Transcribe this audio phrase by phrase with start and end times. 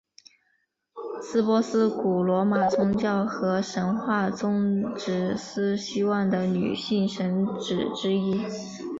[1.21, 8.41] 司珀斯古罗马宗教和神话中职司希望的女性神只之一。